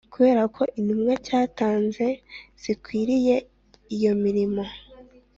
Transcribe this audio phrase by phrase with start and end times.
[0.13, 2.07] Kureba ko intumwa cyatanze
[2.61, 3.35] zikwiriye
[3.95, 4.63] iyo mirimo